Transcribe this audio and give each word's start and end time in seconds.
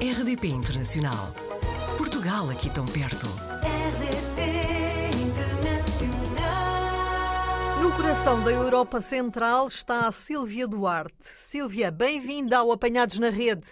RDP 0.00 0.46
Internacional. 0.46 1.34
Portugal 1.96 2.48
aqui 2.50 2.70
tão 2.70 2.86
perto. 2.86 3.26
RDP 3.26 5.10
Internacional. 5.26 6.38
No 7.82 7.90
coração 7.96 8.44
da 8.44 8.52
Europa 8.52 9.00
Central 9.00 9.66
está 9.66 10.06
a 10.06 10.12
Sílvia 10.12 10.68
Duarte. 10.68 11.16
Sílvia, 11.34 11.90
bem-vinda 11.90 12.58
ao 12.58 12.70
Apanhados 12.70 13.18
na 13.18 13.28
Rede. 13.28 13.66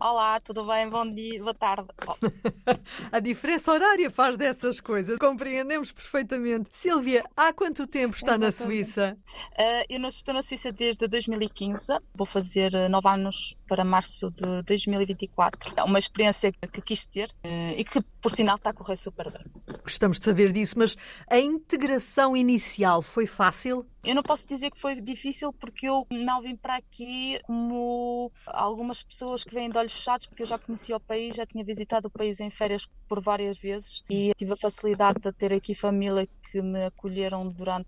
Olá, 0.00 0.38
tudo 0.38 0.64
bem? 0.64 0.88
Bom 0.88 1.12
dia, 1.12 1.40
boa 1.42 1.54
tarde. 1.54 1.88
Oh, 2.06 2.14
A 3.10 3.18
diferença 3.18 3.72
horária 3.72 4.08
faz 4.08 4.36
dessas 4.36 4.78
coisas, 4.78 5.18
compreendemos 5.18 5.90
perfeitamente. 5.90 6.68
Sílvia, 6.70 7.24
há 7.36 7.52
quanto 7.52 7.84
tempo 7.84 8.16
está 8.16 8.38
na. 8.38 8.52
Suíça? 8.52 9.18
eh, 9.58 9.86
eu 9.92 9.98
não- 9.98 10.08
estou 10.08 10.32
na 10.32 10.42
Suíça 10.42 10.70
desde 10.70 11.08
2015, 11.08 11.98
vou 12.14 12.26
fazer 12.26 12.72
eh, 12.74 12.88
nove 12.88 13.08
anos 13.08 13.56
para 13.66 13.84
março 13.84 14.30
de 14.30 14.62
2024. 14.62 15.72
É 15.76 15.82
uma 15.82 15.98
experiência 15.98 16.52
que 16.52 16.80
quis 16.80 17.04
ter 17.06 17.32
eh, 17.42 17.74
e 17.80 17.84
que, 17.84 18.00
por 18.22 18.30
sinal, 18.30 18.54
está 18.56 18.70
a 18.70 18.74
correr 18.74 18.96
super 18.96 19.32
bem. 19.32 19.42
Gostamos 19.82 20.20
de 20.20 20.24
saber 20.26 20.52
disso, 20.52 20.78
mas 20.78 20.96
a 21.28 21.38
integração 21.40 22.36
inicial 22.36 23.02
foi 23.02 23.26
fácil? 23.26 23.84
Eu 24.08 24.14
não 24.14 24.22
posso 24.22 24.48
dizer 24.48 24.70
que 24.70 24.80
foi 24.80 24.98
difícil 25.02 25.52
porque 25.52 25.86
eu 25.86 26.06
não 26.10 26.40
vim 26.40 26.56
para 26.56 26.76
aqui 26.76 27.38
como 27.44 28.32
algumas 28.46 29.02
pessoas 29.02 29.44
que 29.44 29.52
vêm 29.52 29.68
de 29.68 29.76
olhos 29.76 29.92
fechados, 29.92 30.24
porque 30.24 30.44
eu 30.44 30.46
já 30.46 30.58
conhecia 30.58 30.96
o 30.96 31.00
país, 31.00 31.36
já 31.36 31.44
tinha 31.44 31.62
visitado 31.62 32.08
o 32.08 32.10
país 32.10 32.40
em 32.40 32.48
férias 32.48 32.88
por 33.06 33.20
várias 33.20 33.58
vezes 33.58 34.02
e 34.08 34.32
tive 34.34 34.54
a 34.54 34.56
facilidade 34.56 35.20
de 35.20 35.30
ter 35.34 35.52
aqui 35.52 35.74
família 35.74 36.26
que 36.50 36.62
me 36.62 36.86
acolheram 36.86 37.50
durante 37.50 37.86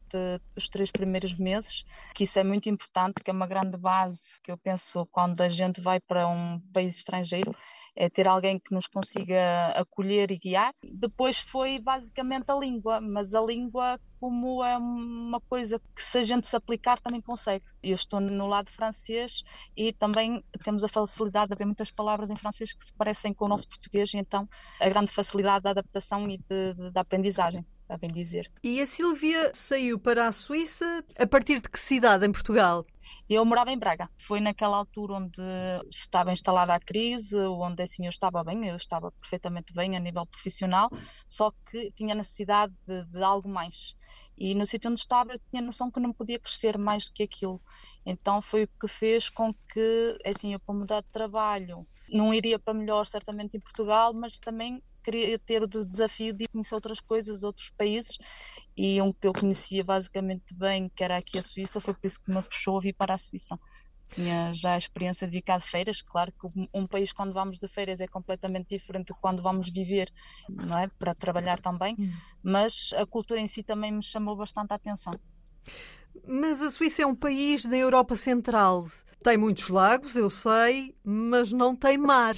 os 0.54 0.68
três 0.68 0.90
primeiros 0.90 1.32
meses, 1.38 1.86
que 2.14 2.24
isso 2.24 2.38
é 2.38 2.44
muito 2.44 2.68
importante, 2.68 3.22
que 3.24 3.30
é 3.30 3.32
uma 3.32 3.46
grande 3.46 3.78
base 3.78 4.38
que 4.42 4.52
eu 4.52 4.58
penso 4.58 5.06
quando 5.06 5.40
a 5.40 5.48
gente 5.48 5.80
vai 5.80 6.00
para 6.00 6.28
um 6.28 6.60
país 6.70 6.96
estrangeiro, 6.98 7.56
é 8.00 8.08
ter 8.08 8.26
alguém 8.26 8.58
que 8.58 8.72
nos 8.72 8.86
consiga 8.86 9.68
acolher 9.76 10.30
e 10.30 10.38
guiar. 10.38 10.72
Depois 10.82 11.38
foi 11.38 11.78
basicamente 11.78 12.50
a 12.50 12.54
língua, 12.54 12.98
mas 13.00 13.34
a 13.34 13.40
língua 13.42 14.00
como 14.18 14.62
é 14.64 14.76
uma 14.76 15.40
coisa 15.40 15.78
que 15.94 16.02
se 16.02 16.18
a 16.18 16.22
gente 16.22 16.48
se 16.48 16.56
aplicar 16.56 16.98
também 17.00 17.20
consegue. 17.20 17.64
Eu 17.82 17.94
estou 17.94 18.18
no 18.20 18.46
lado 18.46 18.70
francês 18.70 19.42
e 19.76 19.92
também 19.92 20.42
temos 20.64 20.82
a 20.82 20.88
facilidade 20.88 21.48
de 21.48 21.54
haver 21.54 21.66
muitas 21.66 21.90
palavras 21.90 22.30
em 22.30 22.36
francês 22.36 22.72
que 22.72 22.84
se 22.84 22.94
parecem 22.94 23.32
com 23.34 23.44
o 23.44 23.48
nosso 23.48 23.68
português 23.68 24.12
e 24.14 24.16
então 24.18 24.48
a 24.80 24.88
grande 24.88 25.10
facilidade 25.12 25.62
da 25.64 25.70
adaptação 25.70 26.26
e 26.28 26.38
de, 26.38 26.74
de- 26.74 26.90
da 26.90 27.00
aprendizagem, 27.02 27.64
a 27.88 27.96
bem 27.98 28.10
dizer. 28.10 28.50
E 28.62 28.80
a 28.80 28.86
Sílvia 28.86 29.52
saiu 29.54 29.98
para 29.98 30.26
a 30.28 30.32
Suíça 30.32 31.04
a 31.18 31.26
partir 31.26 31.60
de 31.60 31.68
que 31.68 31.78
cidade 31.80 32.26
em 32.26 32.32
Portugal? 32.32 32.86
Eu 33.28 33.44
morava 33.44 33.70
em 33.70 33.78
Braga. 33.78 34.08
Foi 34.18 34.40
naquela 34.40 34.76
altura 34.76 35.14
onde 35.14 35.42
estava 35.88 36.32
instalada 36.32 36.74
a 36.74 36.80
crise, 36.80 37.36
onde 37.36 37.82
assim 37.82 38.04
eu 38.06 38.10
estava 38.10 38.42
bem, 38.42 38.66
eu 38.66 38.76
estava 38.76 39.12
perfeitamente 39.12 39.72
bem 39.72 39.96
a 39.96 40.00
nível 40.00 40.26
profissional, 40.26 40.90
só 41.28 41.52
que 41.70 41.92
tinha 41.92 42.14
necessidade 42.14 42.74
de, 42.86 43.04
de 43.04 43.22
algo 43.22 43.48
mais. 43.48 43.94
E 44.36 44.54
no 44.54 44.66
sítio 44.66 44.90
onde 44.90 45.00
estava 45.00 45.32
eu 45.32 45.40
tinha 45.50 45.62
noção 45.62 45.90
que 45.90 46.00
não 46.00 46.12
podia 46.12 46.38
crescer 46.38 46.76
mais 46.78 47.04
do 47.04 47.12
que 47.12 47.22
aquilo. 47.22 47.60
Então 48.04 48.42
foi 48.42 48.64
o 48.64 48.68
que 48.68 48.88
fez 48.88 49.28
com 49.28 49.54
que, 49.72 50.18
assim, 50.24 50.52
eu 50.52 50.60
para 50.60 50.74
mudar 50.74 51.00
de 51.02 51.08
trabalho, 51.08 51.86
não 52.08 52.34
iria 52.34 52.58
para 52.58 52.74
melhor 52.74 53.06
certamente 53.06 53.56
em 53.56 53.60
Portugal, 53.60 54.12
mas 54.12 54.38
também 54.38 54.82
queria 55.00 55.38
ter 55.38 55.62
o 55.62 55.66
desafio 55.66 56.32
de 56.32 56.46
conhecer 56.48 56.74
outras 56.74 57.00
coisas, 57.00 57.42
outros 57.42 57.70
países 57.76 58.18
e 58.76 59.00
um 59.02 59.12
que 59.12 59.26
eu 59.26 59.32
conhecia 59.32 59.84
basicamente 59.84 60.54
bem, 60.54 60.88
que 60.94 61.02
era 61.04 61.16
aqui 61.18 61.38
a 61.38 61.42
Suíça, 61.42 61.80
foi 61.80 61.94
por 61.94 62.06
isso 62.06 62.20
que 62.20 62.32
me 62.32 62.42
puxou 62.42 62.78
a 62.78 62.80
vir 62.80 62.94
para 62.94 63.14
a 63.14 63.18
Suíça. 63.18 63.58
Tinha 64.12 64.52
já 64.52 64.74
a 64.74 64.78
experiência 64.78 65.24
de 65.26 65.32
vir 65.32 65.42
cá 65.42 65.56
de 65.56 65.64
férias, 65.64 66.02
claro 66.02 66.32
que 66.32 66.46
um- 66.74 66.86
país 66.86 67.12
quando 67.12 67.32
vamos 67.32 67.58
de 67.60 67.68
férias 67.68 68.00
é 68.00 68.08
completamente 68.08 68.68
diferente 68.68 69.12
de 69.14 69.20
quando 69.20 69.40
vamos 69.40 69.70
viver, 69.70 70.12
não 70.48 70.76
é? 70.76 70.88
Para 70.98 71.14
trabalhar 71.14 71.60
também, 71.60 71.94
mas 72.42 72.90
a 72.96 73.06
cultura 73.06 73.38
em 73.40 73.46
si 73.46 73.62
também 73.62 73.92
me 73.92 74.02
chamou 74.02 74.34
bastante 74.36 74.72
a 74.72 74.74
atenção. 74.74 75.12
Mas 76.26 76.60
a 76.60 76.70
Suíça 76.70 77.02
é 77.02 77.06
um 77.06 77.14
país 77.14 77.64
da 77.64 77.76
Europa 77.76 78.16
Central. 78.16 78.86
Tem 79.22 79.36
muitos 79.36 79.68
lagos, 79.68 80.16
eu 80.16 80.28
sei, 80.30 80.94
mas 81.04 81.52
não 81.52 81.76
tem 81.76 81.96
mar. 81.98 82.34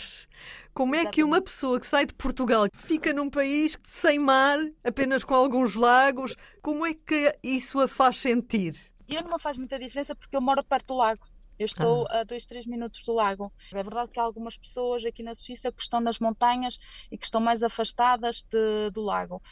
Como 0.75 0.95
é 0.95 1.05
que 1.07 1.23
uma 1.23 1.41
pessoa 1.41 1.79
que 1.79 1.87
sai 1.87 2.07
de 2.07 2.15
Portugal 2.15 2.67
fica 2.75 3.13
num 3.13 3.29
país 3.29 3.79
sem 3.83 4.19
mar, 4.19 4.59
apenas 4.83 5.23
com 5.23 5.35
alguns 5.35 5.75
lagos, 5.75 6.35
como 6.63 6.87
é 6.87 6.95
que 6.95 7.37
isso 7.43 7.79
a 7.81 7.87
faz 7.87 8.17
sentir? 8.19 8.75
E 9.07 9.15
não 9.21 9.33
me 9.33 9.39
faz 9.39 9.59
muita 9.59 9.79
diferença 9.79 10.15
porque 10.15 10.35
eu 10.35 10.41
moro 10.41 10.65
perto 10.65 10.89
do 10.89 10.95
lago. 10.95 11.27
Eu 11.59 11.67
estou 11.67 12.07
a 12.11 12.25
2, 12.25 12.47
3 12.47 12.67
minutos 12.67 13.05
do 13.05 13.13
lago. 13.13 13.53
É 13.71 13.83
verdade 13.83 14.11
que 14.11 14.19
há 14.19 14.23
algumas 14.23 14.57
pessoas 14.57 15.05
aqui 15.05 15.23
na 15.23 15.35
Suíça 15.35 15.71
que 15.71 15.83
estão 15.83 16.01
nas 16.01 16.19
montanhas 16.19 16.79
e 17.11 17.19
que 17.19 17.25
estão 17.27 17.41
mais 17.41 17.63
afastadas 17.63 18.43
de- 18.51 18.91
do 18.93 19.03
lago. 19.03 19.43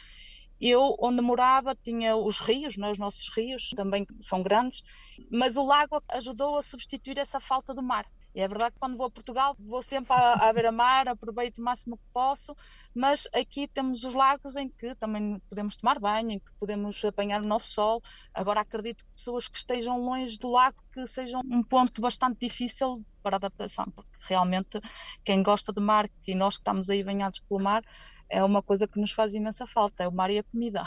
Eu, 0.59 0.95
onde 0.99 1.21
morava, 1.21 1.75
tinha 1.75 2.15
os 2.15 2.39
rios, 2.39 2.77
não 2.77 2.87
é? 2.87 2.91
os 2.91 2.97
nossos 2.99 3.29
rios 3.35 3.69
também 3.75 4.05
são 4.19 4.43
grandes, 4.43 4.83
mas 5.31 5.55
o 5.57 5.63
lago 5.63 6.01
ajudou 6.09 6.57
a 6.57 6.63
substituir 6.63 7.17
essa 7.17 7.39
falta 7.39 7.73
do 7.73 7.81
mar. 7.83 8.05
E 8.33 8.39
é 8.41 8.47
verdade 8.47 8.73
que 8.73 8.79
quando 8.79 8.95
vou 8.97 9.07
a 9.07 9.11
Portugal 9.11 9.55
vou 9.59 9.83
sempre 9.83 10.13
à, 10.13 10.47
à 10.49 10.53
beira-mar, 10.53 11.07
aproveito 11.07 11.57
o 11.57 11.61
máximo 11.61 11.97
que 11.97 12.03
posso, 12.13 12.55
mas 12.95 13.27
aqui 13.33 13.67
temos 13.67 14.03
os 14.03 14.13
lagos 14.13 14.55
em 14.55 14.69
que 14.69 14.95
também 14.95 15.41
podemos 15.49 15.75
tomar 15.75 15.99
banho, 15.99 16.31
em 16.31 16.39
que 16.39 16.51
podemos 16.59 17.03
apanhar 17.03 17.41
o 17.41 17.45
nosso 17.47 17.71
sol. 17.73 18.01
Agora 18.33 18.61
acredito 18.61 19.03
que 19.03 19.11
pessoas 19.11 19.47
que 19.47 19.57
estejam 19.57 19.99
longe 19.99 20.39
do 20.39 20.49
lago 20.49 20.77
que 20.93 21.05
sejam 21.07 21.41
um 21.45 21.61
ponto 21.61 22.01
bastante 22.01 22.39
difícil 22.39 23.03
para 23.21 23.35
adaptação, 23.35 23.85
porque 23.93 24.09
realmente 24.27 24.79
quem 25.23 25.43
gosta 25.43 25.73
de 25.73 25.81
mar 25.81 26.09
e 26.25 26.33
nós 26.33 26.55
que 26.55 26.61
estamos 26.61 26.89
aí 26.89 27.03
banhados 27.03 27.39
pelo 27.41 27.61
mar 27.61 27.83
é 28.29 28.41
uma 28.43 28.63
coisa 28.63 28.87
que 28.87 28.99
nos 28.99 29.11
faz 29.11 29.33
imensa 29.33 29.67
falta, 29.67 30.03
é 30.03 30.07
o 30.07 30.11
mar 30.11 30.29
e 30.31 30.39
a 30.39 30.43
comida. 30.43 30.83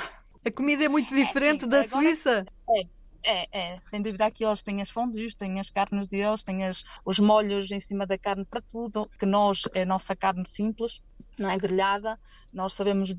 A 0.46 0.50
comida 0.50 0.84
é 0.84 0.88
muito 0.88 1.14
diferente 1.14 1.64
sim, 1.64 1.68
da 1.68 1.80
agora- 1.82 1.88
Suíça. 2.02 2.44
É, 2.70 2.86
é, 3.24 3.80
sem 3.82 4.02
dúvida 4.02 4.26
aqui 4.26 4.44
eles 4.44 4.62
têm 4.62 4.80
as 4.82 4.90
fondues, 4.90 5.34
têm 5.34 5.58
as 5.60 5.70
carnes 5.70 6.06
deles, 6.08 6.44
têm 6.44 6.64
as- 6.64 6.82
os 7.04 7.18
molhos 7.18 7.70
em 7.70 7.80
cima 7.80 8.06
da 8.06 8.18
carne 8.18 8.44
para 8.44 8.60
tudo, 8.62 9.08
que 9.18 9.26
nós 9.26 9.62
é 9.74 9.82
a 9.82 9.86
nossa 9.86 10.14
carne 10.16 10.44
simples, 10.46 11.00
não 11.38 11.48
é 11.50 11.56
grelhada, 11.56 12.18
nós 12.52 12.74
sabemos 12.74 13.14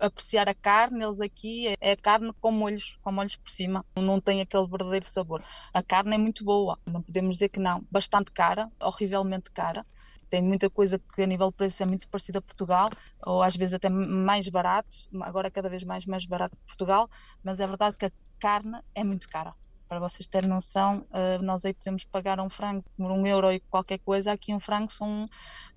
apreciar 0.00 0.48
a 0.48 0.54
carne, 0.54 1.04
eles 1.04 1.20
aqui 1.20 1.68
é, 1.68 1.74
é 1.80 1.96
carne 1.96 2.32
com 2.40 2.50
molhos, 2.50 2.96
com 3.02 3.12
molhos 3.12 3.36
por 3.36 3.50
cima, 3.50 3.84
não 3.96 4.20
tem 4.20 4.40
aquele 4.40 4.66
verdadeiro 4.66 5.06
sabor. 5.08 5.42
A 5.74 5.82
carne 5.82 6.14
é 6.14 6.18
muito 6.18 6.44
boa, 6.44 6.78
não 6.86 7.02
podemos 7.02 7.36
dizer 7.36 7.48
que 7.50 7.60
não, 7.60 7.84
bastante 7.90 8.30
cara, 8.32 8.70
horrivelmente 8.80 9.50
cara. 9.50 9.86
Tem 10.28 10.42
muita 10.42 10.70
coisa 10.70 10.98
que 10.98 11.22
a 11.22 11.26
nível 11.26 11.50
de 11.50 11.56
preço 11.56 11.82
é 11.82 11.86
muito 11.86 12.08
parecida 12.08 12.38
a 12.38 12.42
Portugal, 12.42 12.88
ou 13.26 13.42
às 13.42 13.56
vezes 13.56 13.74
até 13.74 13.88
mais 13.90 14.48
barato, 14.48 14.88
agora 15.22 15.50
cada 15.50 15.68
vez 15.68 15.82
mais 15.84 16.06
mais 16.06 16.24
barato 16.24 16.56
que 16.56 16.64
Portugal, 16.66 17.08
mas 17.42 17.58
é 17.60 17.66
verdade 17.66 17.96
que 17.96 18.06
a 18.06 18.10
carne 18.40 18.80
é 18.94 19.04
muito 19.04 19.28
cara. 19.28 19.54
Para 19.90 19.98
vocês 19.98 20.28
terem 20.28 20.48
noção, 20.48 21.04
eh, 21.12 21.38
nós 21.38 21.64
aí 21.64 21.74
podemos 21.74 22.04
pagar 22.04 22.38
um 22.38 22.48
frango 22.48 22.84
por 22.96 23.10
um 23.10 23.26
euro 23.26 23.50
e 23.50 23.58
qualquer 23.58 23.98
coisa, 23.98 24.30
aqui 24.30 24.54
um 24.54 24.60
frango 24.60 24.88
são 24.88 25.28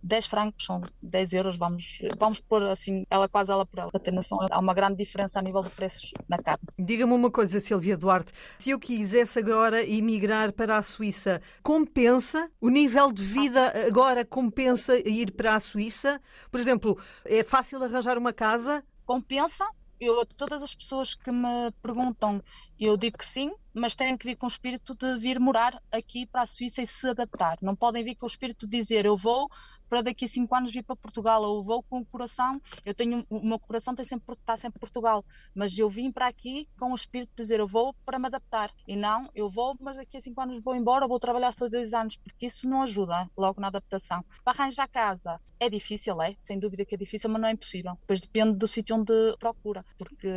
10 0.04 0.28
francos, 0.28 0.66
são 0.66 0.82
10 1.02 1.34
euros, 1.34 1.58
vamos, 1.58 1.98
vamos 2.20 2.40
pôr 2.40 2.62
assim, 2.62 3.08
ela 3.10 3.28
quase 3.28 3.52
ela 3.52 3.66
por 3.66 3.80
ela, 3.80 3.90
para 3.90 4.00
ter 4.00 4.12
noção, 4.12 4.38
há 4.52 4.60
uma 4.60 4.76
grande 4.76 4.98
diferença 4.98 5.40
a 5.40 5.42
nível 5.42 5.64
de 5.64 5.72
preços 5.72 6.12
na 6.30 6.38
carne. 6.38 6.62
Diga-me 6.78 7.12
uma 7.12 7.32
coisa, 7.32 7.60
Silvia 7.60 7.98
Duarte. 7.98 8.32
Se 8.60 8.70
eu 8.70 8.78
quisesse 8.78 9.40
agora 9.40 9.84
emigrar 9.84 10.54
para 10.54 10.78
a 10.78 10.84
Suíça, 10.84 11.42
compensa? 11.64 12.52
O 12.62 12.70
nível 12.70 13.12
de 13.12 13.24
vida 13.24 13.74
agora 13.88 14.24
compensa 14.24 14.96
ir 15.10 15.32
para 15.32 15.56
a 15.56 15.60
Suíça? 15.60 16.22
Por 16.52 16.60
exemplo, 16.60 17.00
é 17.26 17.44
fácil 17.44 17.84
arranjar 17.84 18.16
uma 18.16 18.32
casa? 18.32 18.84
Compensa? 19.08 19.66
Eu, 20.00 20.26
todas 20.26 20.62
as 20.64 20.76
pessoas 20.76 21.16
que 21.16 21.32
me 21.32 21.72
perguntam, 21.82 22.44
eu 22.80 22.98
digo 22.98 23.18
que 23.18 23.26
sim, 23.26 23.52
mas 23.74 23.96
têm 23.96 24.18
que 24.18 24.26
vir 24.26 24.36
com 24.36 24.46
o 24.46 24.50
espírito 24.50 24.96
de 24.96 25.18
vir 25.18 25.40
morar 25.40 25.82
aqui 25.92 26.26
para 26.26 26.44
a 26.44 26.48
Suíça 26.48 26.82
e 26.82 26.88
se 26.88 27.08
adaptar. 27.08 27.58
Não 27.62 27.76
podem 27.76 28.04
vir 28.04 28.16
com 28.16 28.26
o 28.26 28.30
espírito 28.30 28.68
de 28.68 28.78
dizer 28.78 29.06
eu 29.06 29.18
vou 29.18 29.50
para 29.90 30.02
daqui 30.02 30.26
a 30.26 30.28
cinco 30.28 30.56
anos 30.56 30.72
vir 30.72 30.84
para 30.84 30.96
Portugal 30.96 31.44
ou 31.44 31.64
vou 31.64 31.84
com 31.84 32.00
o 32.00 32.06
coração. 32.06 32.60
Eu 32.86 32.94
tenho 32.94 33.26
o 33.30 33.46
meu 33.46 33.60
coração 33.60 33.94
tem 33.94 34.06
sempre 34.06 34.36
está 34.36 34.58
sempre 34.58 34.78
em 34.78 34.80
Portugal, 34.80 35.24
mas 35.54 35.78
eu 35.78 35.90
vim 35.90 36.12
para 36.12 36.28
aqui 36.28 36.68
com 36.80 36.92
o 36.92 36.96
espírito 36.96 37.30
de 37.36 37.44
dizer 37.44 37.60
eu 37.60 37.68
vou 37.68 37.94
para 38.06 38.20
me 38.20 38.28
adaptar 38.28 38.72
e 38.88 38.96
não 38.96 39.30
eu 39.36 39.50
vou, 39.50 39.76
mas 39.80 39.96
daqui 39.96 40.18
a 40.18 40.22
cinco 40.22 40.42
anos 40.42 40.64
vou 40.64 40.76
embora, 40.76 41.08
vou 41.08 41.20
trabalhar 41.20 41.52
só 41.52 41.68
dois 41.68 41.94
anos 41.94 42.18
porque 42.18 42.48
isso 42.48 42.68
não 42.68 42.82
ajuda 42.82 43.30
logo 43.38 43.60
na 43.60 43.68
adaptação. 43.68 44.24
Para 44.44 44.64
arranjar 44.64 44.88
casa 44.88 45.40
é 45.60 45.70
difícil, 45.70 46.22
é 46.22 46.36
sem 46.38 46.60
dúvida 46.60 46.84
que 46.84 46.96
é 46.96 46.98
difícil, 46.98 47.30
mas 47.30 47.42
não 47.42 47.48
é 47.48 47.52
impossível. 47.52 47.94
Depois 48.02 48.22
depende 48.22 48.58
do 48.58 48.68
sítio 48.68 48.96
onde 48.98 49.14
procura, 49.40 49.86
porque 49.98 50.30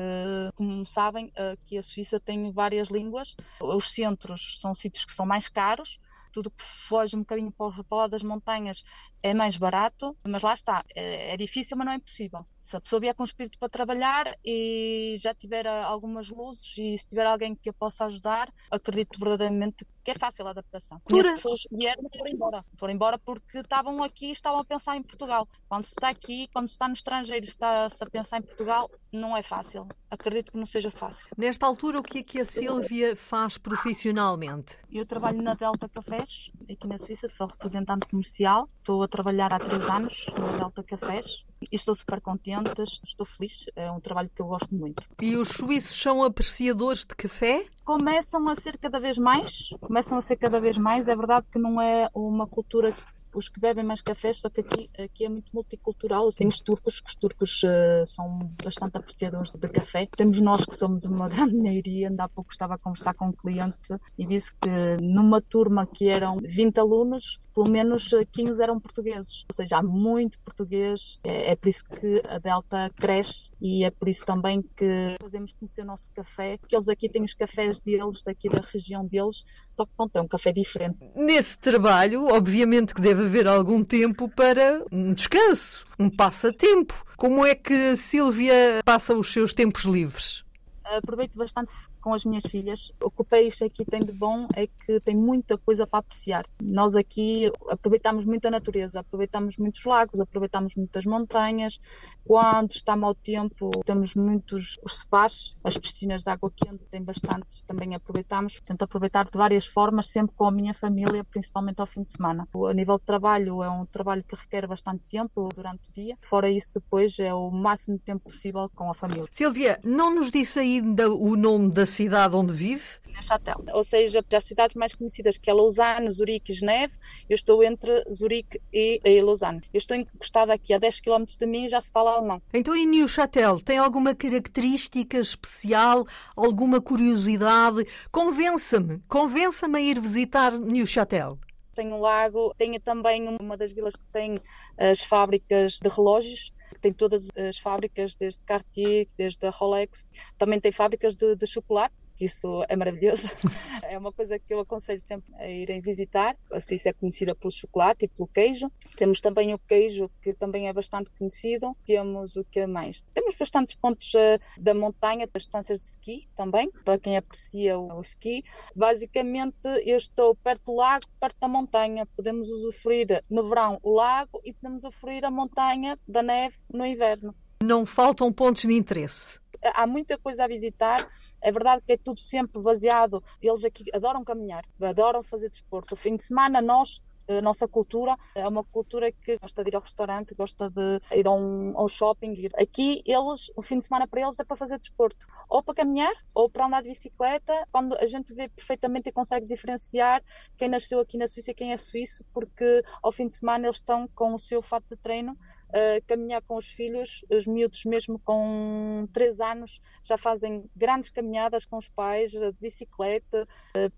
como 0.55 0.87
sabem 0.87 1.33
aqui 1.53 1.79
a 1.79 1.83
Suíça 1.83 2.21
tem 2.21 2.53
várias 2.53 2.89
línguas. 2.89 3.26
Os 3.61 3.93
centros 3.93 4.61
são 4.61 4.75
sítios 4.75 5.05
que 5.05 5.15
são 5.15 5.27
mais 5.27 5.49
caros, 5.49 5.99
tudo 6.33 6.51
que 6.51 6.63
foge 6.63 7.17
um 7.17 7.21
bocadinho 7.21 7.51
para 7.51 7.67
o 7.67 7.71
das 8.09 8.23
montanhas 8.23 8.85
é 9.27 9.35
mais 9.35 9.57
barato, 9.57 10.17
mas 10.25 10.43
lá 10.43 10.55
está, 10.55 10.85
é, 10.95 11.35
é 11.35 11.37
difícil, 11.37 11.77
mas 11.77 11.87
não 11.87 11.93
é 11.93 11.97
impossível. 11.97 12.47
Se 12.61 12.77
a 12.77 12.81
pessoa 12.81 13.01
vier 13.01 13.15
com 13.15 13.25
espírito 13.25 13.59
para 13.59 13.69
trabalhar 13.69 14.37
e 14.45 15.17
já 15.19 15.35
tiver 15.35 15.67
ah, 15.67 15.85
algumas 15.85 16.31
luzes 16.31 16.75
e 16.79 16.97
se 16.97 17.09
tiver 17.09 17.27
alguém 17.27 17.55
que 17.55 17.69
a 17.69 17.73
possa 17.73 18.05
ajudar, 18.07 18.53
acredito 18.71 19.19
verdadeiramente 19.19 19.87
que 20.05 20.13
é 20.13 20.15
fácil 20.15 20.47
a 20.47 20.51
adaptação. 20.51 21.01
Conheço 21.03 21.33
pessoas 21.35 21.63
vieram 21.73 22.05
e 22.05 22.17
foram 22.17 22.33
embora. 22.33 22.65
Foram 22.79 22.95
embora 22.95 23.19
porque 23.19 23.59
estavam 23.59 24.03
aqui 24.05 24.27
e 24.27 24.33
estavam 24.33 24.61
a 24.61 24.65
pensar 24.65 24.97
em 24.97 25.03
Portugal. 25.03 25.49
Quando 25.69 25.85
se 25.85 25.91
está 25.91 26.09
aqui, 26.09 26.49
quando 26.53 26.69
se 26.69 26.75
está 26.75 26.87
no 26.87 26.95
estrangeiro 26.95 27.45
e 27.45 27.49
está-se 27.49 28.03
a 28.03 28.07
pensar 28.09 28.39
em 28.39 28.43
Portugal, 28.43 28.89
não 29.13 29.37
é 29.37 29.43
fácil. 29.43 29.89
Acredito 30.09 30.53
que 30.53 30.59
não 30.59 30.67
seja 30.67 30.93
fácil. 30.93 31.27
Nesta 31.37 31.67
altura, 31.67 31.99
o 31.99 32.03
que 32.05 32.19
é 32.19 32.23
que 32.23 32.41
a 32.41 32.47
Sílvia 32.47 33.17
faz 33.17 33.59
profissionalmente? 33.59 34.79
Eu 34.93 35.05
trabalho 35.05 35.43
na 35.43 35.55
Delta 35.55 35.89
Cafés, 35.89 36.53
aqui 36.75 36.87
na 36.87 36.99
Suíça, 36.99 37.29
sou 37.29 37.47
representante 37.47 38.07
comercial. 38.07 38.69
Estou 38.79 39.03
a 39.03 39.09
trabalhar 39.09 39.53
há 39.53 39.59
três 39.59 39.83
anos 39.89 40.27
na 40.39 40.59
Delta 40.59 40.83
Cafés 40.83 41.45
e 41.61 41.77
estou 41.77 41.95
super 41.95 42.21
contente, 42.21 42.71
estou 43.05 43.27
feliz. 43.27 43.67
É 43.75 43.91
um 43.91 44.01
trabalho 44.01 44.31
que 44.35 44.41
eu 44.41 44.47
gosto 44.47 44.75
muito. 44.75 45.03
E 45.21 45.37
os 45.37 45.49
suíços 45.49 45.97
são 45.97 46.23
apreciadores 46.23 47.01
de 47.01 47.15
café? 47.15 47.67
Começam 47.85 48.49
a 48.49 48.57
ser 48.57 48.79
cada 48.79 48.99
vez 48.99 49.17
mais, 49.19 49.71
começam 49.81 50.19
a 50.19 50.23
ser 50.23 50.37
cada 50.37 50.61
vez 50.61 50.77
mais. 50.77 51.09
É 51.09 51.17
verdade 51.17 51.47
que 51.51 51.59
não 51.59 51.81
é 51.81 52.09
uma 52.15 52.47
cultura 52.47 52.93
os 53.37 53.51
que 53.51 53.61
bebem 53.61 53.85
mais 53.85 54.01
café, 54.01 54.33
só 54.33 54.49
que 54.49 54.63
aqui, 54.63 54.91
aqui 54.99 55.25
é 55.27 55.29
muito 55.29 55.51
multicultural. 55.53 56.31
Tem 56.31 56.49
os 56.49 56.59
turcos, 56.61 57.01
que 57.01 57.11
os 57.11 57.17
turcos 57.17 57.63
uh, 57.63 58.07
são 58.07 58.39
bastante 58.65 58.97
apreciadores 58.97 59.53
de 59.53 59.69
café. 59.69 60.09
Temos 60.17 60.41
nós 60.41 60.65
que 60.65 60.75
somos 60.75 61.05
uma 61.05 61.29
grande 61.31 61.55
maioria. 61.55 62.09
Ainda 62.09 62.25
há 62.25 62.29
pouco 62.29 62.51
estava 62.51 62.75
a 62.75 62.79
conversar 62.79 63.13
com 63.15 63.27
um 63.27 63.33
cliente 63.33 63.77
e 64.19 64.27
disse 64.27 64.53
que 64.61 64.97
numa 65.03 65.41
turma 65.43 65.87
que 65.87 66.09
eram 66.09 66.39
20 66.43 66.79
alunos, 66.81 67.39
pelo 67.57 67.71
menos 67.71 68.11
15 68.33 68.63
eram 68.63 68.79
portugueses. 68.79 69.47
Ou 69.49 69.55
seja, 69.55 69.79
há 69.79 69.83
muito 69.83 70.39
português. 70.41 71.19
É, 71.25 71.53
é 71.53 71.57
por 71.57 71.69
isso 71.71 71.85
que 71.87 72.23
a 72.29 72.39
Delta 72.39 72.91
cresce 72.95 73.51
e 73.59 73.83
é 73.83 73.91
por 73.91 74.09
isso 74.11 74.27
também 74.27 74.63
que 74.77 75.17
fazemos 75.19 75.53
conhecer 75.53 75.81
o 75.81 75.87
nosso 75.87 76.11
café, 76.11 76.59
porque 76.59 76.77
eles 76.77 76.87
aqui 76.87 77.09
têm 77.09 77.23
os 77.23 77.33
cafés 77.33 77.81
deles, 77.81 78.23
daqui 78.23 78.51
da 78.51 78.61
região 78.61 79.07
deles, 79.07 79.43
só 79.71 79.87
que 79.87 79.93
pronto, 79.97 80.15
é 80.17 80.21
um 80.21 80.29
café 80.29 80.53
diferente. 80.53 80.99
Nesse 81.15 81.57
trabalho, 81.57 82.27
obviamente 82.27 82.95
que 82.95 83.01
deve 83.01 83.25
haver 83.25 83.49
algum 83.49 83.83
tempo 83.83 84.29
para 84.29 84.85
um 84.93 85.15
descanso, 85.15 85.87
um 85.99 86.11
passatempo. 86.11 87.07
Como 87.17 87.47
é 87.47 87.55
que 87.55 87.73
a 87.73 87.97
Sílvia 87.97 88.83
passa 88.85 89.15
os 89.15 89.33
seus 89.33 89.55
tempos 89.55 89.85
livres? 89.85 90.45
Aproveito 90.85 91.37
bastante 91.37 91.73
com 92.07 92.15
as 92.15 92.25
minhas 92.25 92.47
filhas. 92.47 92.93
O 93.03 93.11
que 93.11 93.23
o 93.23 93.25
país 93.25 93.61
aqui 93.61 93.85
tem 93.85 93.99
de 93.99 94.13
bom 94.13 94.47
é 94.55 94.69
que 94.69 95.01
tem 95.01 95.17
muita 95.17 95.59
coisa 95.59 95.89
para 95.89 95.99
apreciar. 95.99 96.47
Nós 96.63 96.95
aqui 96.95 97.51
aproveitamos 97.69 98.25
muito 98.25 98.47
a 98.47 98.51
natureza, 98.53 99.01
aproveitamos 99.01 99.57
muitos 99.57 99.85
lagos, 99.85 100.21
aproveitamos 100.21 100.77
muitas 100.77 101.05
montanhas. 101.05 101.81
Quando 102.25 102.71
está 102.71 102.95
mau 102.95 103.13
tempo, 103.13 103.73
temos 103.85 104.15
muitos 104.15 104.79
os 104.85 105.01
spas, 105.01 105.57
as 105.65 105.77
piscinas 105.77 106.23
de 106.23 106.31
água 106.31 106.49
quente, 106.55 106.85
tem 106.93 107.03
bastantes, 107.03 107.63
também 107.63 107.93
aproveitamos. 107.97 108.61
Tento 108.65 108.83
aproveitar 108.83 109.25
de 109.25 109.37
várias 109.37 109.67
formas, 109.67 110.09
sempre 110.09 110.33
com 110.37 110.45
a 110.45 110.53
minha 110.53 110.75
família, 110.75 111.25
principalmente 111.25 111.81
ao 111.81 111.87
fim 111.87 112.05
de 112.05 112.11
semana. 112.11 112.47
A 112.71 112.73
nível 112.73 112.99
de 112.99 113.05
trabalho, 113.05 113.65
é 113.65 113.69
um 113.69 113.85
trabalho 113.85 114.23
que 114.23 114.37
requer 114.37 114.69
bastante 114.69 115.03
tempo 115.09 115.49
durante 115.53 115.91
o 115.91 115.93
dia. 115.93 116.17
Fora 116.21 116.49
isso, 116.49 116.75
depois 116.75 117.19
é 117.19 117.35
o 117.35 117.51
máximo 117.51 117.99
de 117.99 118.05
tempo 118.05 118.27
possível 118.27 118.71
com 118.77 118.89
a 118.89 118.95
família. 118.95 119.27
Silvia, 119.33 119.81
não 119.83 120.15
nos 120.15 120.31
disse 120.31 120.61
ainda 120.61 121.13
o 121.13 121.37
nome 121.37 121.73
da 121.73 121.85
cidade 121.97 122.37
onde 122.37 122.53
vive? 122.53 122.85
Neuchâtel. 123.17 123.65
Ou 123.73 123.83
seja, 123.83 124.23
as 124.33 124.45
cidades 124.45 124.77
mais 124.77 124.95
conhecidas 124.95 125.39
que 125.39 125.51
é 125.51 125.53
Lausanne, 125.53 126.11
Zurique 126.11 126.53
e 126.53 126.55
Geneve, 126.55 126.93
eu 127.29 127.35
estou 127.35 127.63
entre 127.63 128.05
Zurique 128.13 128.61
e, 128.73 129.01
e 129.03 129.21
Lausanne. 129.23 129.63
Eu 129.73 129.79
estou 129.79 129.97
encostada 129.97 130.53
aqui 130.53 130.75
a 130.75 130.79
10 130.79 131.01
km 131.01 131.25
de 131.25 131.47
mim 131.47 131.65
e 131.65 131.69
já 131.69 131.81
se 131.81 131.91
fala 131.91 132.13
alemão. 132.13 132.43
Então, 132.53 132.75
em 132.75 132.87
Neuchâtel, 132.87 133.61
tem 133.61 133.79
alguma 133.79 134.15
característica 134.15 135.19
especial, 135.19 136.07
alguma 136.37 136.81
curiosidade? 136.81 137.87
Convença-me, 138.13 139.01
convença-me 139.09 139.79
a 139.79 139.81
ir 139.81 140.01
visitar 140.01 140.53
Neuchâtel 140.53 141.39
tem 141.77 141.93
um 141.93 142.01
lago, 142.01 142.55
tem 142.57 142.81
também 142.81 143.29
uma 143.39 143.55
das 143.55 143.71
vilas 143.71 143.95
que 143.95 144.07
tem 144.11 144.37
as 144.79 145.03
fábricas 145.03 145.79
de 145.79 145.91
relógios, 145.91 146.51
tem 146.81 146.93
todas 146.93 147.29
as 147.37 147.59
fábricas, 147.59 148.17
desde 148.17 148.41
Cartier, 148.45 149.09
desde 149.17 149.47
a 149.47 149.51
Rolex, 149.51 150.09
também 150.39 150.61
tem 150.61 150.73
fábricas 150.73 151.17
de, 151.17 151.37
de 151.37 151.47
chocolate 151.47 151.95
que 152.17 152.25
isso 152.25 152.65
é 152.69 152.77
maravilhoso. 152.77 153.29
É 153.89 153.97
uma 153.97 154.13
coisa 154.13 154.39
que 154.39 154.53
eu 154.53 154.59
aconselho 154.59 155.01
sempre 155.01 155.33
a 155.37 155.49
irem 155.49 155.81
visitar. 155.81 156.37
A 156.51 156.61
Suíça 156.61 156.89
é 156.89 156.93
conhecida 156.93 157.35
pelo 157.37 157.53
chocolate 157.53 158.05
e 158.05 158.09
pelo 158.09 158.27
queijo. 158.27 158.71
Temos 158.97 159.21
também 159.21 159.55
o 159.55 159.59
queijo, 159.59 160.11
que 160.21 160.35
também 160.35 160.67
é 160.67 160.73
bastante 160.73 161.11
conhecido. 161.17 161.77
Temos 161.85 162.37
o 162.37 162.45
que 162.45 162.67
mais? 162.67 163.03
Temos 163.15 163.37
bastantes 163.37 163.75
pontos 163.77 164.13
uh, 164.15 164.61
da 164.61 164.75
montanha, 164.75 165.29
das 165.33 165.45
estâncias 165.45 165.79
de 165.79 165.87
ski 165.87 166.29
também, 166.37 166.71
para 166.85 166.99
quem 166.99 167.17
aprecia 167.17 167.79
o, 167.79 167.99
o 167.99 168.01
ski. 168.01 168.43
Basicamente, 168.75 169.69
eu 169.85 169.97
estou 169.97 170.35
perto 170.35 170.65
do 170.67 170.75
lago, 170.75 171.07
perto 171.21 171.39
da 171.39 171.49
montanha. 171.49 172.07
Podemos 172.17 172.49
usufruir 172.49 173.23
no 173.31 173.49
verão 173.49 173.79
o 173.83 173.95
lago 173.95 174.41
e 174.45 174.53
podemos 174.53 174.83
usufruir 174.83 175.25
a 175.25 175.31
montanha 175.31 175.99
da 176.09 176.23
neve 176.23 176.57
no 176.73 176.85
inverno. 176.85 177.35
Não 177.63 177.87
faltam 177.87 178.33
pontos 178.33 178.63
de 178.63 178.75
interesse 178.75 179.41
há 179.63 179.87
muita 179.87 180.19
coisa 180.19 180.45
a 180.45 180.49
visitar. 180.49 181.07
É 181.41 181.51
verdade 181.51 181.83
que 181.85 181.93
é 181.93 181.97
tudo 181.97 182.21
sempre 182.21 182.61
baseado. 182.61 183.23
Eles 183.41 183.65
aqui 183.65 183.85
adoram 183.93 184.25
caminhar, 184.25 184.65
adoram 184.81 185.23
fazer 185.23 185.49
desporto. 185.49 185.95
O 185.95 185.97
fim 185.97 186.17
de 186.17 186.23
semana 186.23 186.61
nós 186.61 187.01
a 187.29 187.41
nossa 187.41 187.67
cultura 187.67 188.17
é 188.35 188.47
uma 188.47 188.63
cultura 188.63 189.11
que 189.11 189.37
gosta 189.39 189.65
de 189.65 189.71
ir 189.71 189.75
ao 189.75 189.83
restaurante, 189.83 190.35
gosta 190.35 190.71
de 190.71 191.01
ir 191.13 191.27
ao, 191.27 191.39
ao 191.77 191.89
shopping. 191.89 192.33
Ir. 192.33 192.53
Aqui, 192.57 193.03
eles, 193.05 193.51
o 193.57 193.63
fim 193.63 193.79
de 193.79 193.85
semana 193.85 194.07
para 194.07 194.21
eles 194.21 194.39
é 194.39 194.45
para 194.45 194.57
fazer 194.57 194.79
desporto, 194.79 195.27
ou 195.49 195.63
para 195.63 195.75
caminhar, 195.75 196.13
ou 196.33 196.49
para 196.49 196.67
andar 196.67 196.83
de 196.83 196.89
bicicleta. 196.89 197.67
Quando 197.73 197.97
a 197.97 198.07
gente 198.07 198.33
vê 198.33 198.49
perfeitamente 198.49 199.09
e 199.09 199.13
consegue 199.13 199.47
diferenciar 199.47 200.23
quem 200.57 200.69
nasceu 200.69 201.01
aqui 201.01 201.19
na 201.19 201.27
Suíça 201.27 201.51
e 201.51 201.55
quem 201.55 201.73
é 201.73 201.77
suíço, 201.77 202.25
porque 202.33 202.83
ao 203.03 203.11
fim 203.11 203.27
de 203.27 203.35
semana 203.35 203.67
eles 203.67 203.77
estão 203.77 204.09
com 204.15 204.35
o 204.35 204.39
seu 204.39 204.63
fato 204.63 204.85
de 204.89 204.97
treino 204.97 205.37
a 205.73 206.01
caminhar 206.07 206.43
com 206.43 206.57
os 206.57 206.69
filhos, 206.69 207.25
os 207.31 207.47
miúdos 207.47 207.85
mesmo 207.85 208.19
com 208.19 209.09
3 209.13 209.41
anos 209.41 209.81
já 210.03 210.17
fazem 210.17 210.65
grandes 210.75 211.11
caminhadas 211.11 211.65
com 211.65 211.77
os 211.77 211.89
pais, 211.89 212.31
de 212.31 212.53
bicicleta. 212.61 213.47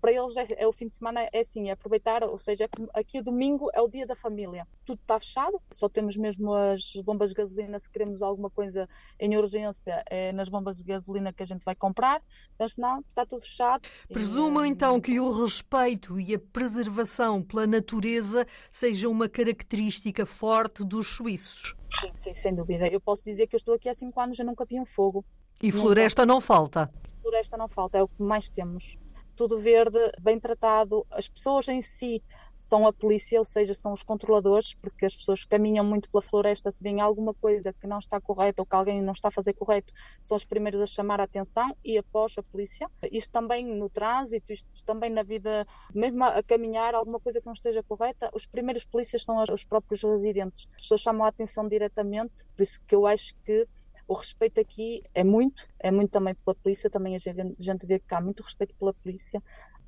Para 0.01 0.11
eles 0.11 0.35
é, 0.35 0.63
é 0.63 0.67
o 0.67 0.73
fim 0.73 0.87
de 0.87 0.93
semana 0.93 1.27
é 1.31 1.39
assim, 1.39 1.69
é 1.69 1.71
aproveitar, 1.71 2.23
ou 2.23 2.37
seja, 2.37 2.65
é 2.65 2.99
aqui 2.99 3.19
o 3.19 3.23
domingo 3.23 3.69
é 3.73 3.81
o 3.81 3.87
dia 3.87 4.05
da 4.05 4.15
família. 4.15 4.67
Tudo 4.85 4.99
está 5.01 5.19
fechado, 5.19 5.61
só 5.71 5.87
temos 5.87 6.17
mesmo 6.17 6.53
as 6.53 6.93
bombas 7.03 7.29
de 7.29 7.35
gasolina 7.35 7.79
se 7.79 7.89
queremos 7.89 8.21
alguma 8.21 8.49
coisa 8.49 8.87
em 9.19 9.37
urgência, 9.37 10.03
é 10.09 10.31
nas 10.31 10.49
bombas 10.49 10.77
de 10.77 10.83
gasolina 10.83 11.31
que 11.31 11.43
a 11.43 11.45
gente 11.45 11.63
vai 11.63 11.75
comprar, 11.75 12.21
mas 12.57 12.77
não, 12.77 12.99
está 13.01 13.25
tudo 13.25 13.41
fechado. 13.41 13.87
Presumo 14.11 14.65
então 14.65 14.99
que 14.99 15.19
o 15.19 15.43
respeito 15.43 16.19
e 16.19 16.33
a 16.33 16.39
preservação 16.39 17.41
pela 17.41 17.67
natureza 17.67 18.45
seja 18.71 19.07
uma 19.07 19.29
característica 19.29 20.25
forte 20.25 20.83
dos 20.83 21.07
suíços. 21.07 21.68
Sim, 21.99 22.11
sim, 22.15 22.33
sem 22.33 22.55
dúvida. 22.55 22.87
Eu 22.87 23.01
posso 23.01 23.23
dizer 23.23 23.47
que 23.47 23.55
eu 23.55 23.57
estou 23.57 23.75
aqui 23.75 23.89
há 23.89 23.95
cinco 23.95 24.19
anos 24.19 24.37
e 24.39 24.43
nunca 24.43 24.65
vi 24.65 24.79
um 24.79 24.85
fogo. 24.85 25.25
E 25.61 25.71
floresta 25.71 26.25
não 26.25 26.39
falta? 26.39 26.89
Floresta 27.21 27.57
não 27.57 27.67
falta, 27.67 27.97
é 27.97 28.03
o 28.03 28.07
que 28.07 28.21
mais 28.23 28.49
temos 28.49 28.97
tudo 29.39 29.57
verde, 29.57 29.97
bem 30.21 30.37
tratado. 30.37 31.07
As 31.09 31.29
pessoas 31.29 31.69
em 31.69 31.81
si 31.81 32.21
são 32.57 32.85
a 32.85 32.91
polícia, 32.91 33.39
ou 33.39 33.45
seja, 33.45 33.73
são 33.73 33.93
os 33.93 34.03
controladores, 34.03 34.73
porque 34.73 35.05
as 35.05 35.15
pessoas 35.15 35.45
caminham 35.45 35.85
muito 35.85 36.09
pela 36.09 36.21
floresta, 36.21 36.69
se 36.69 36.83
vêem 36.83 36.99
alguma 36.99 37.33
coisa 37.33 37.71
que 37.71 37.87
não 37.87 37.99
está 37.99 38.19
correta 38.19 38.61
ou 38.61 38.65
que 38.65 38.75
alguém 38.75 39.01
não 39.01 39.13
está 39.13 39.29
a 39.29 39.31
fazer 39.31 39.53
correto, 39.53 39.93
são 40.21 40.35
os 40.35 40.43
primeiros 40.43 40.81
a 40.81 40.85
chamar 40.85 41.21
a 41.21 41.23
atenção 41.23 41.73
e 41.85 41.97
após 41.97 42.37
a 42.37 42.43
polícia. 42.43 42.85
Isto 43.09 43.31
também 43.31 43.65
no 43.65 43.89
trânsito, 43.89 44.51
isto 44.51 44.67
também 44.85 45.09
na 45.09 45.23
vida, 45.23 45.65
mesmo 45.95 46.21
a 46.25 46.43
caminhar, 46.43 46.93
alguma 46.93 47.21
coisa 47.21 47.39
que 47.39 47.45
não 47.45 47.53
esteja 47.53 47.81
correta, 47.81 48.29
os 48.33 48.45
primeiros 48.45 48.83
polícias 48.83 49.23
são 49.23 49.41
os 49.41 49.63
próprios 49.63 50.03
residentes. 50.03 50.67
As 50.75 50.81
pessoas 50.81 50.99
chamam 50.99 51.23
a 51.23 51.29
atenção 51.29 51.65
diretamente, 51.65 52.45
por 52.57 52.61
isso 52.61 52.81
que 52.85 52.93
eu 52.93 53.07
acho 53.07 53.33
que 53.45 53.65
o 54.09 54.15
respeito 54.15 54.59
aqui 54.59 55.03
é 55.13 55.23
muito, 55.23 55.67
é 55.79 55.91
muito 55.91 56.09
também 56.09 56.33
pela 56.43 56.55
polícia, 56.55 56.89
também 56.89 57.15
a 57.15 57.19
gente 57.19 57.85
vê 57.85 57.99
que 57.99 58.15
há 58.15 58.19
muito 58.19 58.41
respeito 58.41 58.75
pela 58.75 58.91
polícia 58.91 59.41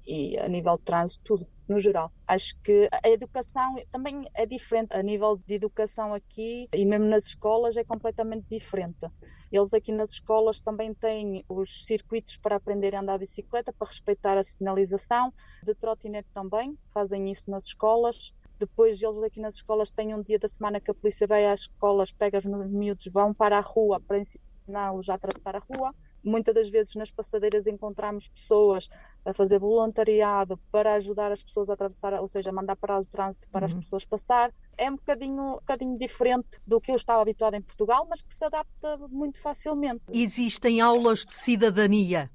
e 0.06 0.38
a 0.38 0.48
nível 0.48 0.78
de 0.78 0.84
trânsito, 0.84 1.24
tudo, 1.24 1.48
no 1.68 1.80
geral. 1.80 2.12
Acho 2.28 2.56
que 2.64 2.88
a 3.04 3.10
educação 3.10 3.76
também 3.92 4.24
é 4.36 4.46
diferente. 4.46 4.96
A 4.96 5.02
nível 5.02 5.42
de 5.48 5.56
educação 5.56 6.14
aqui 6.14 6.68
e 6.72 6.86
mesmo 6.86 7.06
nas 7.06 7.26
escolas 7.26 7.78
é 7.78 7.84
completamente 7.84 8.46
diferente. 8.48 9.08
Eles 9.52 9.74
aqui 9.74 9.92
nas 9.92 10.12
escolas 10.12 10.62
também 10.62 10.94
têm 10.94 11.44
os 11.50 11.84
circuitos 11.86 12.38
para 12.38 12.58
aprender 12.58 12.96
a 12.96 13.02
andar 13.02 13.14
de 13.14 13.26
bicicleta, 13.26 13.74
para 13.74 13.88
respeitar 13.88 14.38
a 14.38 14.44
sinalização, 14.44 15.34
de 15.64 15.74
trotinete 15.74 16.30
também, 16.32 16.78
fazem 16.94 17.30
isso 17.32 17.50
nas 17.50 17.66
escolas. 17.66 18.34
Depois 18.62 19.02
eles 19.02 19.24
aqui 19.24 19.40
nas 19.40 19.56
escolas 19.56 19.92
têm 19.92 20.14
um 20.14 20.22
dia 20.22 20.38
da 20.38 20.48
semana 20.48 20.80
que 20.80 20.92
a 20.92 20.94
polícia 20.94 21.26
vai 21.26 21.48
às 21.48 21.62
escolas, 21.62 22.12
pega 22.12 22.38
os 22.38 22.46
miúdos, 22.46 23.08
vão 23.12 23.34
para 23.34 23.58
a 23.58 23.60
rua 23.60 24.00
para 24.00 24.20
ensiná-los 24.20 25.10
a 25.10 25.16
atravessar 25.16 25.56
a 25.56 25.60
rua. 25.60 25.96
Muitas 26.24 26.54
das 26.54 26.70
vezes 26.70 26.94
nas 26.94 27.10
passadeiras 27.10 27.66
encontramos 27.66 28.28
pessoas 28.28 28.88
a 29.26 29.34
fazer 29.34 29.58
voluntariado 29.58 30.60
para 30.72 30.94
ajudar 30.94 31.32
as 31.32 31.42
pessoas 31.42 31.72
a 31.72 31.74
atravessar, 31.74 32.14
ou 32.14 32.28
seja, 32.28 32.52
mandar 32.52 32.76
parar 32.76 33.00
o 33.00 33.08
trânsito 33.08 33.50
para 33.50 33.62
uhum. 33.62 33.66
as 33.66 33.74
pessoas 33.74 34.06
passar. 34.06 34.54
É 34.78 34.88
um 34.88 34.96
bocadinho, 34.96 35.42
um 35.42 35.54
bocadinho 35.54 35.98
diferente 35.98 36.62
do 36.68 36.80
que 36.80 36.92
eu 36.92 36.96
estava 36.98 37.24
habituada 37.24 37.58
em 37.58 37.62
Portugal, 37.64 38.06
mas 38.08 38.22
que 38.22 38.32
se 38.32 38.46
adapta 38.46 38.96
muito 39.10 39.42
facilmente. 39.42 40.04
Existem 40.14 40.80
aulas 40.80 41.26
de 41.26 41.34
cidadania? 41.34 42.30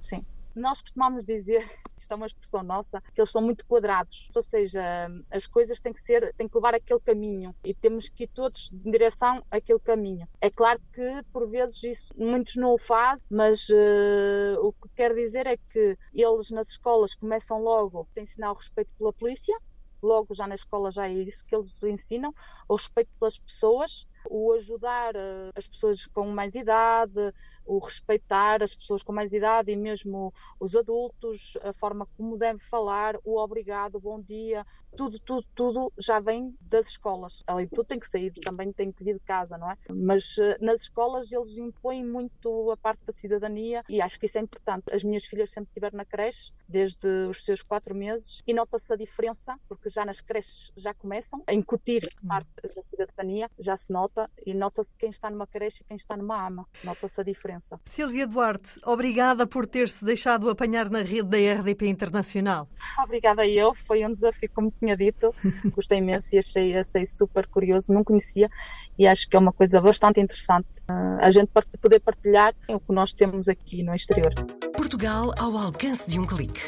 Sim. 0.00 0.24
Nós 0.56 0.80
costumamos 0.80 1.26
dizer 1.26 1.60
isto 1.98 2.10
é 2.10 2.14
uma 2.14 2.26
expressão 2.26 2.62
nossa, 2.62 3.00
que 3.14 3.20
eles 3.20 3.30
são 3.30 3.42
muito 3.42 3.66
quadrados. 3.66 4.28
Ou 4.34 4.42
seja, 4.42 5.08
as 5.30 5.46
coisas 5.46 5.80
têm 5.80 5.92
que 5.92 6.00
ser, 6.00 6.32
têm 6.34 6.48
que 6.48 6.56
levar 6.56 6.74
aquele 6.74 7.00
caminho 7.00 7.54
e 7.62 7.74
temos 7.74 8.08
que 8.08 8.24
ir 8.24 8.28
todos 8.28 8.70
em 8.72 8.90
direção 8.90 9.44
àquele 9.50 9.80
caminho. 9.80 10.26
É 10.40 10.50
claro 10.50 10.80
que 10.92 11.22
por 11.32 11.46
vezes 11.48 11.82
isso 11.82 12.14
muitos 12.16 12.56
não 12.56 12.72
o 12.72 12.78
fazem, 12.78 13.24
mas 13.30 13.68
uh, 13.68 14.58
o 14.60 14.72
que 14.72 14.88
quer 14.94 15.14
dizer 15.14 15.46
é 15.46 15.56
que 15.56 15.96
eles 16.12 16.50
nas 16.50 16.68
escolas 16.68 17.14
começam 17.14 17.62
logo 17.62 18.08
a 18.16 18.20
ensinar 18.20 18.50
o 18.52 18.54
respeito 18.54 18.90
pela 18.98 19.12
polícia, 19.12 19.56
logo 20.02 20.34
já 20.34 20.46
na 20.46 20.54
escola 20.54 20.90
já 20.90 21.08
é 21.08 21.12
isso 21.12 21.44
que 21.46 21.54
eles 21.54 21.82
ensinam, 21.82 22.32
o 22.68 22.76
respeito 22.76 23.10
pelas 23.18 23.38
pessoas, 23.38 24.06
o 24.30 24.52
ajudar 24.52 25.14
uh, 25.16 25.50
as 25.54 25.66
pessoas 25.66 26.06
com 26.06 26.26
mais 26.26 26.54
idade, 26.54 27.32
o 27.64 27.78
respeitar 27.78 28.62
as 28.62 28.74
pessoas 28.74 29.02
com 29.02 29.12
mais 29.12 29.32
idade 29.32 29.70
e 29.70 29.76
mesmo 29.76 30.32
os 30.60 30.76
adultos, 30.76 31.56
a 31.62 31.72
forma 31.72 32.06
como 32.16 32.36
deve 32.36 32.60
falar, 32.60 33.16
o 33.24 33.38
obrigado, 33.38 33.96
o 33.96 34.00
bom 34.00 34.20
dia, 34.20 34.64
tudo, 34.96 35.18
tudo, 35.20 35.46
tudo 35.54 35.92
já 35.98 36.20
vem 36.20 36.56
das 36.60 36.88
escolas. 36.88 37.42
Além 37.46 37.66
de 37.66 37.72
tudo, 37.72 37.86
tem 37.86 37.98
que 37.98 38.08
sair, 38.08 38.32
também 38.32 38.72
tem 38.72 38.90
que 38.90 39.04
vir 39.04 39.14
de 39.14 39.20
casa, 39.20 39.58
não 39.58 39.70
é? 39.70 39.76
Mas 39.90 40.36
uh, 40.38 40.56
nas 40.60 40.82
escolas 40.82 41.30
eles 41.32 41.56
impõem 41.58 42.04
muito 42.04 42.70
a 42.70 42.76
parte 42.76 43.04
da 43.04 43.12
cidadania 43.12 43.82
e 43.88 44.00
acho 44.00 44.18
que 44.18 44.26
isso 44.26 44.38
é 44.38 44.40
importante. 44.40 44.92
As 44.92 45.04
minhas 45.04 45.24
filhas 45.24 45.50
sempre 45.50 45.70
estiveram 45.70 45.96
na 45.98 46.04
creche, 46.04 46.52
desde 46.68 47.06
os 47.28 47.44
seus 47.44 47.62
quatro 47.62 47.94
meses, 47.94 48.42
e 48.46 48.54
nota-se 48.54 48.92
a 48.92 48.96
diferença, 48.96 49.58
porque 49.68 49.88
já 49.88 50.04
nas 50.04 50.20
creches 50.20 50.72
já 50.76 50.92
começam 50.94 51.42
a 51.46 51.54
incutir 51.54 52.08
hum. 52.22 52.28
parte 52.28 52.74
da 52.74 52.82
cidadania, 52.82 53.50
já 53.58 53.76
se 53.76 53.92
nota, 53.92 54.30
e 54.44 54.54
nota-se 54.54 54.96
quem 54.96 55.10
está 55.10 55.30
numa 55.30 55.46
creche 55.46 55.82
e 55.82 55.84
quem 55.84 55.96
está 55.96 56.16
numa 56.16 56.46
ama, 56.46 56.66
nota-se 56.82 57.20
a 57.20 57.24
diferença. 57.24 57.80
Silvia 57.86 58.26
Duarte, 58.26 58.80
obrigada 58.84 59.46
por 59.46 59.66
ter-se 59.66 60.04
deixado 60.04 60.48
apanhar 60.48 60.90
na 60.90 61.02
rede 61.02 61.28
da 61.28 61.38
RDP 61.38 61.86
Internacional. 61.86 62.68
Obrigada 63.02 63.46
eu, 63.46 63.74
foi 63.86 64.04
um 64.04 64.12
desafio, 64.12 64.50
como 64.54 64.70
tinha 64.70 64.85
dito, 64.94 65.34
gostei 65.74 65.98
imenso 65.98 66.34
e 66.34 66.38
achei, 66.38 66.76
achei 66.76 67.06
super 67.06 67.46
curioso, 67.46 67.90
não 67.92 68.04
conhecia 68.04 68.50
e 68.98 69.06
acho 69.06 69.26
que 69.28 69.36
é 69.36 69.38
uma 69.38 69.52
coisa 69.52 69.80
bastante 69.80 70.20
interessante 70.20 70.66
uh, 70.90 71.16
a 71.20 71.30
gente 71.30 71.48
poder 71.80 72.00
partilhar 72.00 72.54
o 72.68 72.78
que 72.78 72.92
nós 72.92 73.14
temos 73.14 73.48
aqui 73.48 73.82
no 73.82 73.94
exterior. 73.94 74.34
Portugal 74.76 75.32
ao 75.38 75.56
alcance 75.56 76.10
de 76.10 76.20
um 76.20 76.26
clique. 76.26 76.60